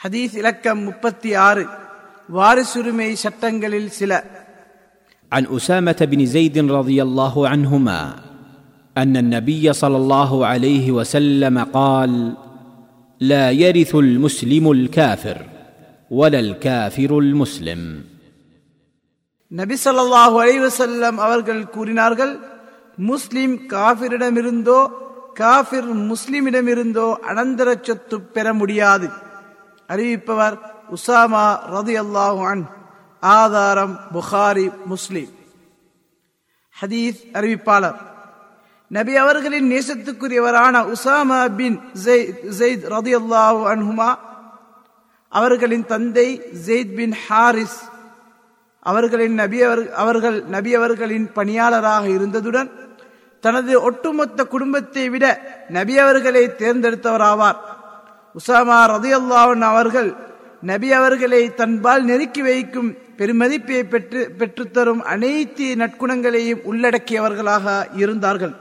[0.00, 1.64] ஹதீஸ் இலக்கம் முப்பத்தி ஆறு
[2.28, 4.12] வாரிசுரிமை சட்டங்களில் சில
[5.32, 8.00] عن اسامه بن زيد رضي الله عنهما
[8.96, 12.12] ان النبي صلى الله عليه وسلم قال
[13.20, 15.38] لا يرث المسلم الكافر
[16.10, 17.80] ولا الكافر المسلم
[19.52, 22.32] நபி ஸல்லல்லாஹு அலைஹி வஸல்லம் அவர்கள் கூறினார்கள்
[23.10, 24.80] முஸ்லிம் காபிரிடமிருந்தோ
[25.40, 29.08] காபிர் முஸ்லிமிடமிருந்தோ அனந்தர சொத்து பெற முடியாது
[29.93, 30.55] அறிவிப்பவர்
[30.95, 32.63] உசாமா ரதியல்லாஹு அன்
[33.23, 35.31] ஆதாரம் புகாரி முஸ்லிம்.
[36.75, 37.97] ஹதீஸ் அறிவிப்பாளர்
[38.91, 41.77] நபி அவர்களின் நேசத்துக்குரியவரான உசாமா பின்
[42.59, 44.09] ஜெயித் ரதியல்லாஹு அன்ஹுமா
[45.33, 46.27] அவர்களின் தந்தை
[46.67, 47.79] ஜெயித் பின் ஹாரிஸ்
[48.85, 49.59] அவர்களின் நபி
[50.03, 52.69] அவர்கள் நபி அவர்களின் பணியாளராக இருந்ததுடன்
[53.43, 55.25] தனது ஒட்டுமொத்த குடும்பத்தை விட
[55.77, 57.59] நபி அவர்களை தேர்ந்தெடுத்தவராவார்.
[58.39, 60.09] உசாமா ரதியல்லாவன் அவர்கள்
[60.69, 67.65] நபி அவர்களை தன்பால் நெருக்கி வைக்கும் பெருமதிப்பை பெற்று பெற்றுத்தரும் அனைத்து நற்குணங்களையும் உள்ளடக்கியவர்களாக
[68.01, 68.53] இருந்தார்கள்.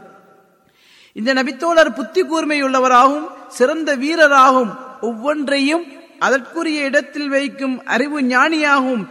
[1.13, 5.85] இந்த நபித்தோழர் புத்தி கூர்மையுள்ளவராகவும் சிறந்த வீரராகவும் ஒவ்வொன்றையும்
[6.19, 9.05] அதற்குரிய இடத்தில் வைக்கும் அறிவு ஞானியாகவும்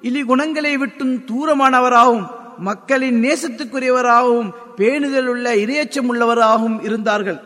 [0.00, 2.26] இலி குணங்களை விட்டும் தூரமானவராகவும்
[2.58, 7.40] மக்களின் நேசத்துக்குரியவராகவும் பேணுதல் உள்ள இரையச்சம் உள்ளவராகவும் இருந்தார்கள்.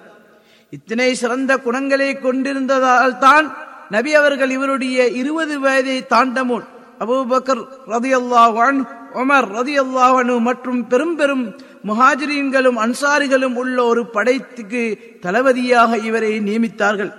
[0.72, 3.46] இத்தனை சிறந்த குணங்களை கொண்டிருந்ததால் தான்
[3.94, 6.66] நபி அவர்கள் இவருடைய இருபது வயதை தாண்ட முன்
[7.04, 8.80] அபூபக்கர் ரதி அல்லாஹன்
[9.20, 11.44] உமர் ரதி அல்லாஹனு மற்றும் பெரும் பெரும்
[11.88, 14.82] முஹாஜிரீன்களும் அன்சாரிகளும் உள்ள ஒரு படைத்துக்கு
[15.24, 17.12] தளபதியாக இவரை நியமித்தார்கள்.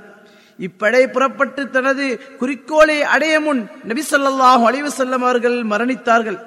[0.59, 2.05] இப்படை புறப்பட்டு தனது
[2.39, 4.83] குறிக்கோளை அடைய முன் நபி ஸல்லல்லாஹு அலைஹி
[5.29, 6.39] அவர்கள் மரணித்தார்கள்.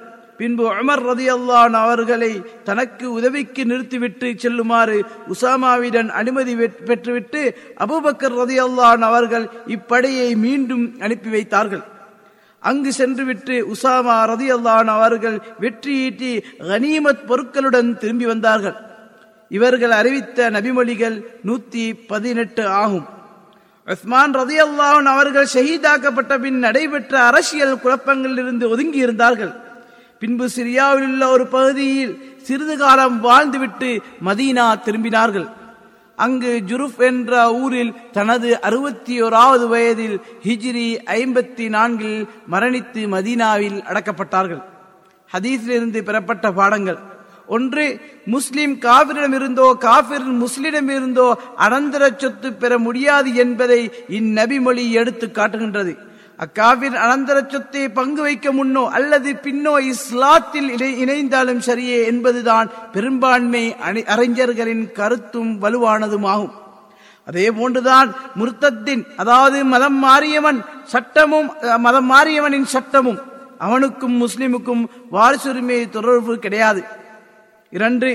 [0.43, 2.31] பின்பு உமர் ரதியல்லான் அவர்களை
[2.65, 7.43] தனக்கு உதவிக்கு நிறுத்திவிட்டு செல்லுமாறு உசாமாவிடன் அனுமதி பெற்றுவிட்டு
[7.79, 11.85] அபூபக்கர் ரதியல்லான் அவர்கள் இப்படையை மீண்டும் அனுப்பி வைத்தார்கள்.
[12.61, 18.77] அங்கு சென்றுவிட்டு உசாமா ரதியல்லான் அவர்கள் வெற்றியீட்டி கனீமத் பொருட்களுடன் திரும்பி வந்தார்கள்.
[19.49, 21.17] இவர்கள் அறிவித்த நபிமொழிகள்
[21.47, 23.07] நூத்தி பதினெட்டு ஆகும்.
[23.87, 24.57] உஸ்மான் ரதி
[25.05, 29.62] அவர்கள் ஷஹீதாக்கப்பட்ட பின் நடைபெற்ற அரசியல் குழப்பங்களிலிருந்து ஒதுங்கி இருந்தார்கள்
[30.23, 32.13] பின்பு சிரியாவில் உள்ள ஒரு பகுதியில்
[32.47, 33.91] சிறிது காலம் வாழ்ந்துவிட்டு
[34.27, 35.47] மதீனா திரும்பினார்கள்.
[36.19, 42.21] அங்கு ஜுருஃப் என்ற ஊரில் தனது அறுபத்தி ஓராவது வயதில் ஹிஜ்ரி ஐம்பத்தி நான்கில்
[42.53, 44.63] மரணித்து மதீனாவில் அடக்கப்பட்டார்கள்.
[45.35, 47.01] ஹதீஸிலிருந்து பெறப்பட்ட பாடங்கள்.
[47.57, 47.87] ஒன்று
[48.35, 51.29] முஸ்லிம் காவிரிடமிருந்தோ காபிர் முஸ்லிடம் இருந்தோ
[51.67, 53.81] அனந்தர சொத்து பெற முடியாது என்பதை
[54.19, 55.95] இந்நபி மொழி எடுத்து காட்டுகின்றது.
[56.45, 60.71] அக்காவின் அனந்தர சொத்தை பங்கு வைக்க முன்னோ அல்லது பின்னோ இஸ்லாத்தில்
[61.03, 63.65] இணைந்தாலும் சரியே என்பதுதான் பெரும்பான்மை
[64.15, 66.55] அறிஞர்களின் கருத்தும் வலுவானதுமாகும்.
[67.29, 68.09] அதே போன்றுதான்
[68.39, 70.59] முருத்தத்தின் அதாவது மதம் மாறியவன்
[70.93, 71.51] சட்டமும்
[71.87, 73.21] மதம் மாறியவனின் சட்டமும்
[73.67, 74.83] அவனுக்கும் முஸ்லிமுக்கும்
[75.17, 76.83] வாரிசுரிமை தொடர்பு கிடையாது.
[77.73, 78.11] இரண்டு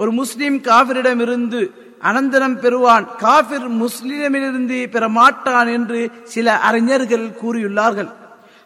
[0.00, 1.60] ஒரு முஸ்லிம் காவிரிடமிருந்து
[2.00, 3.08] அனந்தரம் பெறுவான்.
[3.16, 8.10] காபிர் முஸ்லிமிலிருந்து பெற மாட்டான் என்று சில அறிஞர்கள் கூறியுள்ளார்கள்.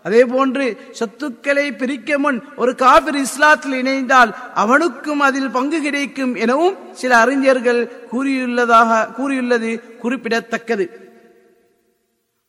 [0.02, 7.16] அதே போன்று சொத்துக்களை பிரிக்க முன் ஒரு காபிர் இஸ்லாத்தில் இணைந்தால் அவனுக்கும் அதில் பங்கு கிடைக்கும் எனவும் சில
[7.16, 10.86] அறிஞர்கள் கூறியுள்ளதாக கூறியுள்ளது குறிப்பிடத்தக்கது.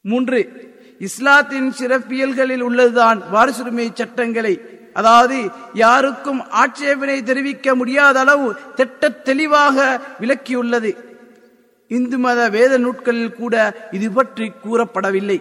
[0.01, 4.59] மூன்று இஸ்லாத்தின் சிறப்பியல்களில் உள்ளதுதான் வாரிசுரிமை சட்டங்களை
[4.93, 5.37] அதாவது
[5.73, 10.91] யாருக்கும் ஆட்சேபனை தெரிவிக்க முடியாத அளவு திட்ட தெளிவாக விளக்கியுள்ளது.
[11.87, 13.55] இந்து மத வேத நூட்களில் கூட
[13.91, 15.39] இது பற்றி கூறப்படவில்லை.